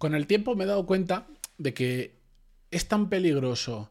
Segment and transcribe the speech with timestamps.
[0.00, 1.26] Con el tiempo me he dado cuenta
[1.58, 2.14] de que
[2.70, 3.90] es tan peligroso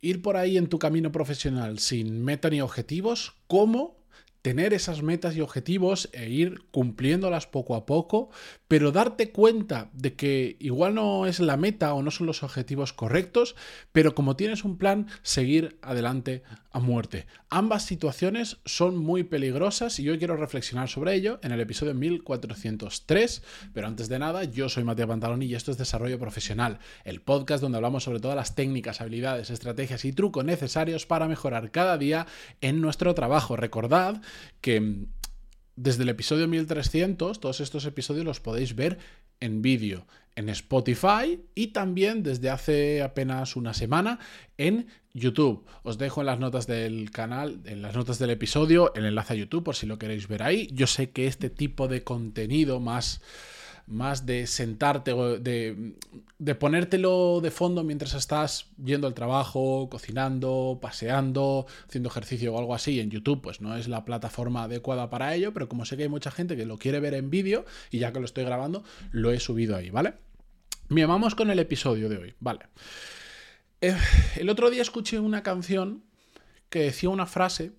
[0.00, 3.95] ir por ahí en tu camino profesional sin meta ni objetivos como
[4.46, 8.30] tener esas metas y objetivos e ir cumpliéndolas poco a poco,
[8.68, 12.92] pero darte cuenta de que igual no es la meta o no son los objetivos
[12.92, 13.56] correctos,
[13.90, 17.26] pero como tienes un plan, seguir adelante a muerte.
[17.48, 23.42] Ambas situaciones son muy peligrosas y hoy quiero reflexionar sobre ello en el episodio 1403,
[23.72, 27.62] pero antes de nada, yo soy Matías Pantaloni y esto es Desarrollo Profesional, el podcast
[27.62, 32.26] donde hablamos sobre todas las técnicas, habilidades, estrategias y trucos necesarios para mejorar cada día
[32.60, 33.56] en nuestro trabajo.
[33.56, 34.20] Recordad
[34.60, 35.06] que mm,
[35.76, 38.98] desde el episodio 1300, todos estos episodios los podéis ver
[39.40, 44.18] en vídeo en Spotify y también desde hace apenas una semana
[44.58, 45.64] en YouTube.
[45.82, 49.36] Os dejo en las notas del canal, en las notas del episodio, el enlace a
[49.36, 50.68] YouTube por si lo queréis ver ahí.
[50.72, 53.22] Yo sé que este tipo de contenido más
[53.86, 55.94] más de sentarte, de,
[56.38, 62.74] de ponértelo de fondo mientras estás yendo al trabajo, cocinando, paseando, haciendo ejercicio o algo
[62.74, 66.04] así en YouTube, pues no es la plataforma adecuada para ello, pero como sé que
[66.04, 68.82] hay mucha gente que lo quiere ver en vídeo y ya que lo estoy grabando,
[69.12, 70.14] lo he subido ahí, ¿vale?
[70.88, 72.66] Bien, vamos con el episodio de hoy, ¿vale?
[73.80, 73.96] Eh,
[74.36, 76.02] el otro día escuché una canción
[76.70, 77.72] que decía una frase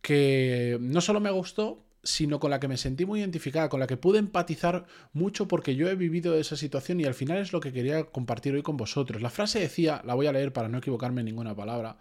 [0.00, 3.86] que no solo me gustó, sino con la que me sentí muy identificada, con la
[3.86, 7.60] que pude empatizar mucho porque yo he vivido esa situación y al final es lo
[7.60, 9.20] que quería compartir hoy con vosotros.
[9.20, 11.98] La frase decía, la voy a leer para no equivocarme en ninguna palabra,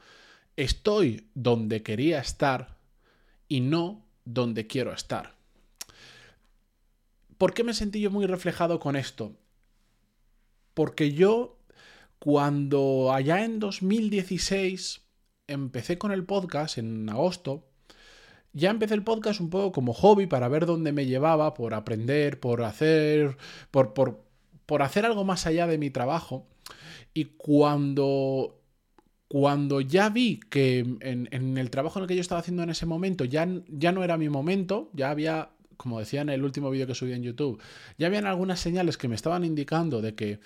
[0.55, 2.77] estoy donde quería estar
[3.47, 5.35] y no donde quiero estar.
[7.37, 9.37] ¿Por qué me sentí yo muy reflejado con esto?
[10.73, 11.57] Porque yo,
[12.19, 15.01] cuando allá en 2016
[15.47, 17.68] empecé con el podcast, en agosto,
[18.53, 22.39] ya empecé el podcast un poco como hobby para ver dónde me llevaba, por aprender,
[22.39, 23.37] por hacer,
[23.71, 24.23] por, por,
[24.65, 26.45] por hacer algo más allá de mi trabajo.
[27.13, 28.59] Y cuando,
[29.27, 32.85] cuando ya vi que en, el trabajo en el que yo estaba haciendo en ese
[32.85, 36.87] momento ya, ya no era mi momento, ya había, como decía en el último vídeo
[36.87, 37.61] que subí en YouTube,
[37.97, 40.39] ya habían algunas señales que me estaban indicando de que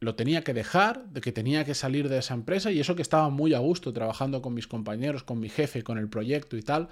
[0.00, 3.02] lo tenía que dejar, de que tenía que salir de esa empresa y eso que
[3.02, 6.62] estaba muy a gusto trabajando con mis compañeros, con mi jefe, con el proyecto y
[6.62, 6.88] tal.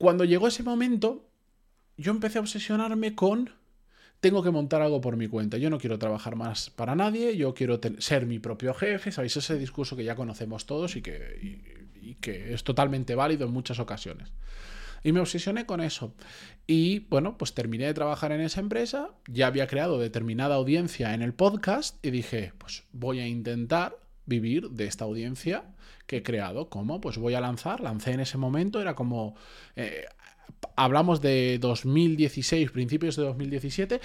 [0.00, 1.28] Cuando llegó ese momento,
[1.98, 3.50] yo empecé a obsesionarme con
[4.20, 5.58] tengo que montar algo por mi cuenta.
[5.58, 9.36] Yo no quiero trabajar más para nadie, yo quiero ser mi propio jefe, ¿sabéis?
[9.36, 11.66] Ese discurso que ya conocemos todos y que,
[12.00, 14.32] y que es totalmente válido en muchas ocasiones.
[15.04, 16.14] Y me obsesioné con eso.
[16.66, 21.20] Y bueno, pues terminé de trabajar en esa empresa, ya había creado determinada audiencia en
[21.20, 25.64] el podcast y dije, pues voy a intentar vivir de esta audiencia
[26.10, 26.68] que he creado.
[26.68, 27.00] ¿Cómo?
[27.00, 29.36] Pues voy a lanzar, lancé en ese momento, era como...
[29.76, 30.06] Eh,
[30.74, 34.00] hablamos de 2016, principios de 2017,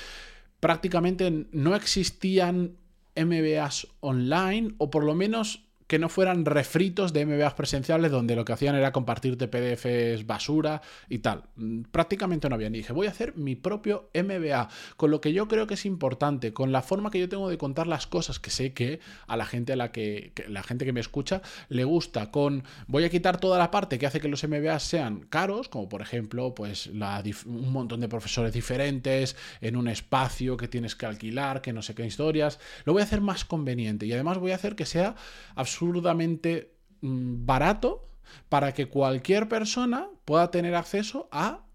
[0.60, 2.76] prácticamente no existían
[3.16, 8.44] MBAs online, o por lo menos que no fueran refritos de MBAs presenciales donde lo
[8.44, 11.44] que hacían era compartirte PDFs basura y tal.
[11.56, 12.70] Mm, prácticamente no había.
[12.70, 15.86] ni dije, voy a hacer mi propio MBA, con lo que yo creo que es
[15.86, 19.38] importante, con la forma que yo tengo de contar las cosas, que sé que a
[19.38, 23.10] la gente a la que, la gente que me escucha le gusta, con voy a
[23.10, 26.88] quitar toda la parte que hace que los MBAs sean caros, como por ejemplo, pues
[26.88, 31.94] un montón de profesores diferentes en un espacio que tienes que alquilar, que no sé
[31.94, 32.60] qué historias.
[32.86, 35.16] Lo voy a hacer más conveniente y además voy a hacer que sea
[35.56, 36.72] absolutamente absurdamente
[37.02, 38.08] mm, barato
[38.50, 41.66] para que cualquier persona pueda tener acceso a,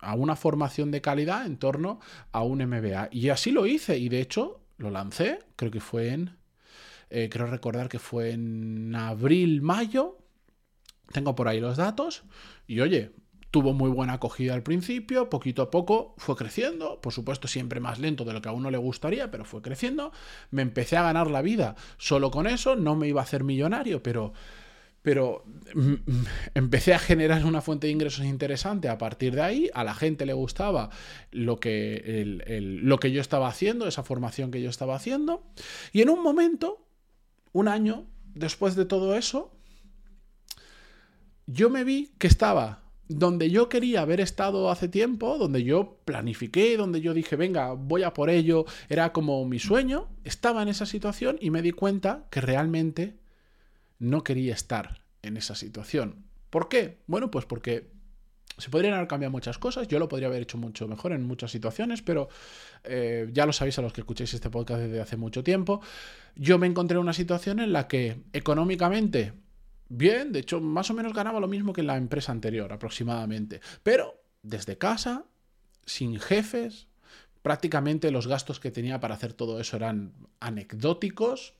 [0.00, 2.00] a, una formación de calidad en torno
[2.32, 3.10] a un MBA.
[3.12, 6.36] Y así lo hice y de hecho lo lancé, creo que fue en,
[7.10, 10.18] eh, creo recordar que fue en abril, mayo,
[11.12, 12.24] tengo por ahí los datos
[12.66, 13.12] y oye,
[13.54, 18.00] tuvo muy buena acogida al principio, poquito a poco fue creciendo, por supuesto siempre más
[18.00, 20.10] lento de lo que a uno le gustaría, pero fue creciendo,
[20.50, 24.02] me empecé a ganar la vida solo con eso, no me iba a hacer millonario,
[24.02, 24.32] pero
[25.02, 26.24] pero mm, mm,
[26.56, 30.26] empecé a generar una fuente de ingresos interesante a partir de ahí, a la gente
[30.26, 30.90] le gustaba
[31.30, 35.44] lo que, lo que yo estaba haciendo, esa formación que yo estaba haciendo,
[35.92, 36.88] y en un momento,
[37.52, 39.52] un año después de todo eso,
[41.46, 46.76] yo me vi que estaba donde yo quería haber estado hace tiempo, donde yo planifiqué,
[46.76, 50.86] donde yo dije, venga, voy a por ello, era como mi sueño, estaba en esa
[50.86, 53.18] situación y me di cuenta que realmente
[53.98, 56.24] no quería estar en esa situación.
[56.50, 56.98] ¿Por qué?
[57.06, 57.90] Bueno, pues porque
[58.58, 61.50] se podrían haber cambiado muchas cosas, yo lo podría haber hecho mucho mejor en muchas
[61.50, 62.28] situaciones, pero
[62.84, 65.80] eh, ya lo sabéis a los que escuchéis este podcast desde hace mucho tiempo,
[66.36, 69.32] yo me encontré en una situación en la que económicamente
[69.88, 73.60] bien, de hecho, más o menos ganaba lo mismo que en la empresa anterior, aproximadamente.
[73.82, 75.24] Pero desde casa,
[75.86, 76.86] sin jefes,
[77.42, 81.54] prácticamente los gastos que tenía para hacer todo eso eran anecdóticos,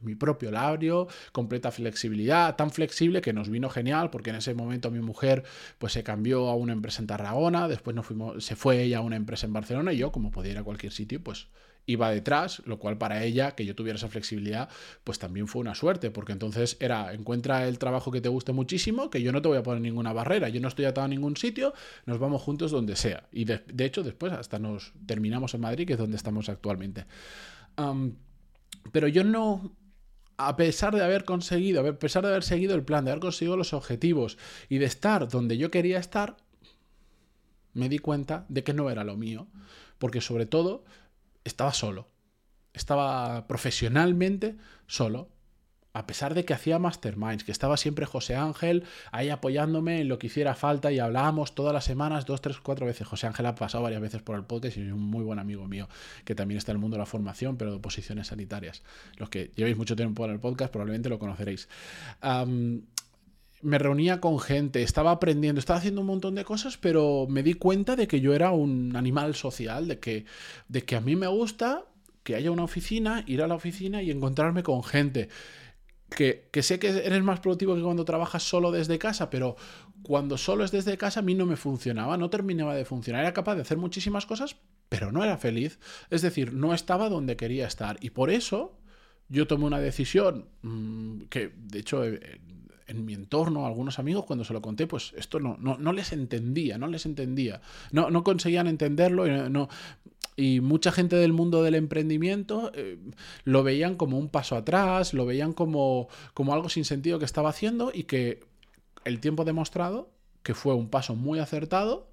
[0.00, 4.90] mi propio labrio, completa flexibilidad, tan flexible que nos vino genial porque en ese momento
[4.90, 5.44] mi mujer
[5.78, 9.02] pues se cambió a una empresa en Tarragona, después nos fuimos, se fue ella a
[9.02, 11.48] una empresa en Barcelona y yo como podía ir a cualquier sitio pues
[11.86, 14.68] iba detrás, lo cual para ella, que yo tuviera esa flexibilidad,
[15.04, 19.08] pues también fue una suerte, porque entonces era, encuentra el trabajo que te guste muchísimo,
[19.08, 21.36] que yo no te voy a poner ninguna barrera, yo no estoy atado a ningún
[21.36, 21.72] sitio,
[22.04, 23.28] nos vamos juntos donde sea.
[23.32, 27.06] Y de, hecho después hasta nos terminamos en Madrid, que es donde estamos actualmente.
[28.92, 29.72] pero yo no,
[30.38, 33.56] a pesar de haber conseguido, a pesar de haber seguido el plan, de haber conseguido
[33.56, 36.36] los objetivos y de estar donde yo quería estar,
[37.74, 39.46] me di cuenta de que no era lo mío.
[39.98, 40.84] Porque sobre todo
[41.48, 42.08] estaba solo.
[42.72, 44.56] Estaba profesionalmente
[44.86, 45.30] solo
[45.96, 50.18] a pesar de que hacía masterminds, que estaba siempre José Ángel ahí apoyándome en lo
[50.18, 53.06] que hiciera falta y hablábamos todas las semanas, dos, tres, cuatro veces.
[53.06, 55.66] José Ángel ha pasado varias veces por el podcast y es un muy buen amigo
[55.66, 55.88] mío,
[56.26, 58.82] que también está en el mundo de la formación, pero de posiciones sanitarias.
[59.16, 61.66] Los que llevéis mucho tiempo en el podcast probablemente lo conoceréis.
[63.62, 67.54] Me reunía con gente, estaba aprendiendo, estaba haciendo un montón de cosas, pero me di
[67.54, 70.24] cuenta de que yo era un animal social, de que,
[70.68, 71.84] de que a mí me gusta
[72.22, 75.28] que haya una oficina, ir a la oficina y encontrarme con gente
[76.08, 79.56] que, sé que eres más productivo que cuando trabajas solo desde casa, pero
[80.02, 83.22] cuando solo es desde casa a mí no me funcionaba, no terminaba de funcionar.
[83.22, 84.56] Era capaz de hacer muchísimas cosas,
[84.88, 85.78] pero no era feliz.
[86.10, 87.98] Es decir, no estaba donde quería estar.
[88.00, 88.78] Y por eso
[89.28, 92.40] yo tomé una decisión mm, que, de hecho, eh,
[92.86, 96.78] en mi entorno, algunos amigos, cuando se lo conté, pues esto no, no, les entendía,
[96.78, 97.60] no les entendía.
[97.92, 99.68] No, no conseguían entenderlo y, no,
[100.36, 102.98] y mucha gente del mundo del emprendimiento eh,
[103.44, 107.48] lo veían como un paso atrás, lo veían como, como algo sin sentido que estaba
[107.48, 108.44] haciendo y que
[109.04, 110.10] el tiempo ha demostrado
[110.42, 112.12] que fue un paso muy acertado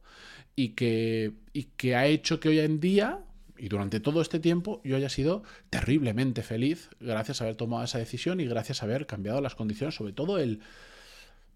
[0.56, 3.20] y que, y que ha hecho que hoy en día
[3.58, 8.00] y durante todo este tiempo yo haya sido terriblemente feliz gracias a haber tomado esa
[8.00, 10.62] decisión y gracias a haber cambiado las condiciones, sobre todo el...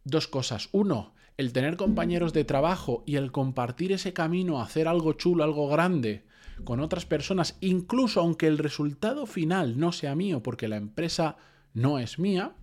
[0.03, 0.69] Dos cosas.
[0.71, 5.67] Uno, el tener compañeros de trabajo y el compartir ese camino hacer algo chulo, algo
[5.67, 6.23] grande
[6.63, 11.37] con otras personas, incluso aunque el resultado final no sea mío porque la empresa
[11.73, 12.53] no es mía.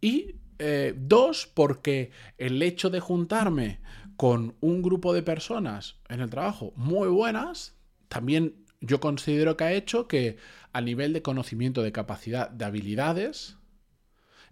[0.00, 3.80] Y eh, dos, porque el hecho de juntarme
[4.22, 7.74] con un grupo de personas en el trabajo muy buenas,
[8.06, 10.36] también yo considero que ha hecho que
[10.72, 13.56] a nivel de conocimiento, de capacidad, de habilidades,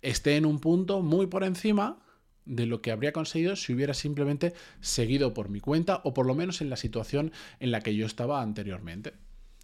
[0.03, 2.01] esté en un punto muy por encima
[2.47, 6.35] de lo que habría conseguido si hubiera simplemente seguido por mi cuenta o por lo
[6.35, 7.31] menos en la situación
[7.61, 9.15] en la que yo estaba anteriormente,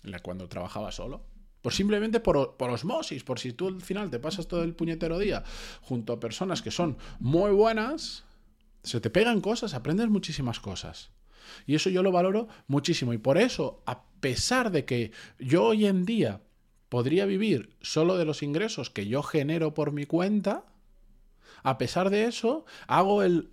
[0.04, 1.24] en la cuando trabajaba solo.
[1.62, 5.18] Por simplemente por, por, osmosis, por si tú al final te pasas todo el puñetero
[5.18, 5.42] día
[5.82, 8.25] junto a personas que son muy buenas,
[8.86, 11.10] se te pegan cosas, aprendes muchísimas cosas.
[11.66, 13.12] Y eso yo lo valoro muchísimo.
[13.12, 16.40] Y por eso, a pesar de que yo hoy en día
[16.88, 20.64] podría vivir solo de los ingresos que yo genero por mi cuenta,
[21.66, 23.50] a pesar de eso, hago el,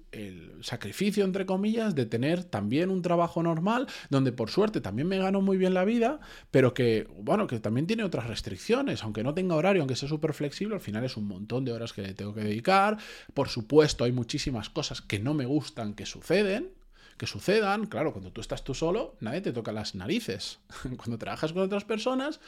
[0.62, 5.42] sacrificio, entre comillas, de tener también un trabajo normal, donde por suerte también me gano
[5.42, 6.19] muy bien la vida,
[6.51, 10.33] pero que, bueno, que también tiene otras restricciones, aunque no tenga horario, aunque sea súper
[10.36, 13.00] flexible, al final es un montón de horas que le tengo que dedicar.
[13.33, 16.69] Por supuesto, hay muchísimas cosas que no me gustan que suceden,
[17.18, 17.88] que sucedan.
[17.88, 20.59] Claro, cuando tú estás tú solo, nadie te toca las narices.
[20.98, 22.39] Cuando trabajas con otras personas,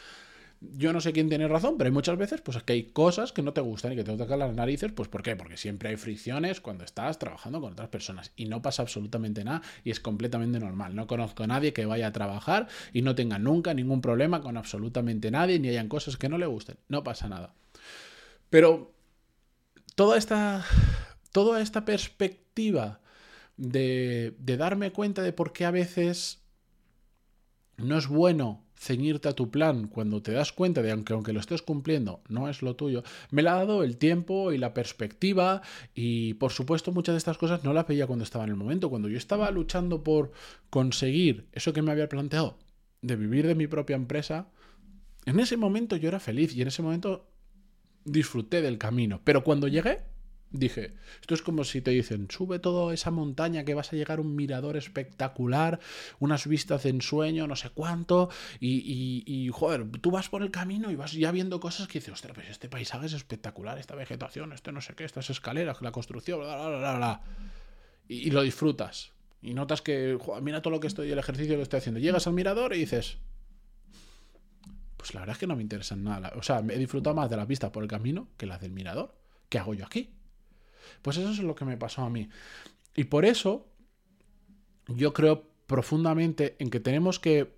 [0.75, 3.41] yo no sé quién tiene razón, pero hay muchas veces pues que hay cosas que
[3.41, 5.35] no te gustan y que te tocan las narices, pues ¿por qué?
[5.35, 9.61] Porque siempre hay fricciones cuando estás trabajando con otras personas y no pasa absolutamente nada
[9.83, 10.95] y es completamente normal.
[10.95, 14.57] No conozco a nadie que vaya a trabajar y no tenga nunca ningún problema con
[14.57, 16.77] absolutamente nadie ni hayan cosas que no le gusten.
[16.89, 17.53] No pasa nada.
[18.49, 18.93] Pero
[19.95, 20.65] toda esta,
[21.31, 22.99] toda esta perspectiva
[23.57, 26.41] de, de darme cuenta de por qué a veces
[27.77, 31.39] no es bueno ceñirte a tu plan cuando te das cuenta de que aunque lo
[31.39, 35.61] estés cumpliendo no es lo tuyo, me la ha dado el tiempo y la perspectiva
[35.95, 38.89] y por supuesto muchas de estas cosas no las veía cuando estaba en el momento,
[38.91, 40.31] cuando yo estaba luchando por
[40.69, 42.59] conseguir eso que me había planteado,
[43.01, 44.49] de vivir de mi propia empresa,
[45.25, 47.27] en ese momento yo era feliz y en ese momento
[48.03, 50.03] disfruté del camino, pero cuando llegué
[50.51, 54.19] Dije, esto es como si te dicen, sube toda esa montaña que vas a llegar
[54.19, 55.79] a un mirador espectacular,
[56.19, 60.91] unas vistas de ensueño, no sé cuánto, y, y, joder, tú vas por el camino
[60.91, 64.53] y vas ya viendo cosas que dices, ostras, pues este paisaje es espectacular, esta vegetación,
[64.53, 67.21] este no sé qué, estas escaleras, la construcción, bla, bla, bla, bla.
[68.07, 69.11] Y, lo disfrutas.
[69.41, 71.99] Y notas que, mira todo lo que estoy, el ejercicio que estoy haciendo.
[71.99, 73.17] Llegas al mirador y dices,
[74.95, 76.31] pues la verdad es que no me interesa nada.
[76.35, 79.15] O sea, he disfrutado más de la vista por el camino que las del mirador.
[79.49, 80.15] ¿Qué hago yo aquí?
[81.01, 82.29] Pues eso es lo que me pasó a mí.
[82.95, 83.67] Y por eso
[84.87, 87.55] yo creo profundamente en que tenemos que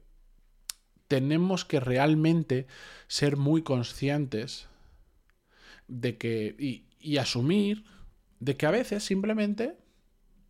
[1.07, 2.67] tenemos que realmente
[3.07, 4.67] ser muy conscientes
[5.87, 6.55] de que
[6.99, 7.85] y, asumir
[8.39, 9.77] de que a veces simplemente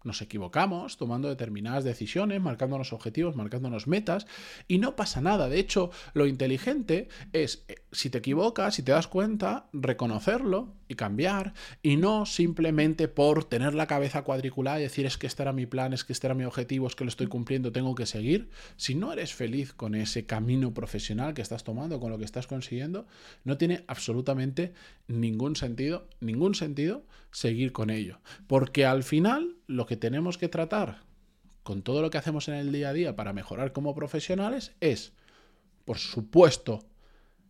[0.03, 4.25] nos equivocamos tomando determinadas decisiones, marcándonos objetivos, marcándonos metas,
[4.67, 5.49] y no pasa nada.
[5.49, 10.95] De hecho, lo inteligente es, eh, si te equivocas, si te das cuenta, reconocerlo y
[10.95, 15.53] cambiar, y no simplemente por tener la cabeza cuadriculada y decir es que este era
[15.53, 18.05] mi plan, es que este era mi objetivo, es que lo estoy cumpliendo, tengo que
[18.05, 18.49] seguir.
[18.75, 22.47] Si no eres feliz con ese camino profesional que estás tomando, con lo que estás
[22.47, 23.07] consiguiendo,
[23.43, 24.73] no tiene absolutamente
[25.07, 28.19] ningún sentido, ningún sentido seguir con ello.
[28.47, 31.01] Porque al final lo que tenemos que tratar
[31.63, 35.11] con todo lo que hacemos en el día a día para mejorar como profesionales es,
[35.83, 36.85] por supuesto,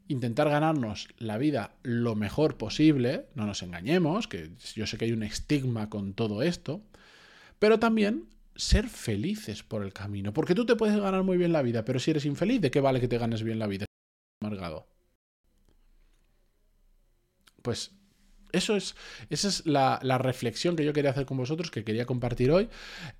[0.07, 5.11] intentar ganarnos la vida lo mejor posible, no nos engañemos, que yo sé que hay
[5.11, 6.81] un estigma con todo esto,
[7.59, 11.61] pero también ser felices por el camino, porque tú te puedes ganar muy bien la
[11.61, 13.85] vida, pero si eres infeliz, ¿de qué vale que te ganes bien la vida?
[14.41, 14.87] Amargado.
[17.61, 17.96] Pues
[18.51, 18.95] eso es,
[19.29, 22.69] esa es la, reflexión que yo quería hacer con vosotros, que quería compartir hoy.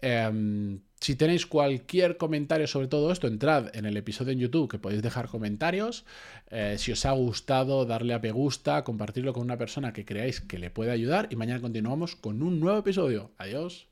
[0.02, 4.80] Em, si tenéis cualquier comentario sobre todo esto, entrad en el episodio en YouTube que
[4.80, 6.06] podéis dejar comentarios.
[6.50, 10.42] Eh, si os ha gustado, darle a me gusta, compartirlo con una persona que creáis
[10.42, 13.32] que le puede ayudar y mañana continuamos con un nuevo episodio.
[13.38, 13.88] Adiós.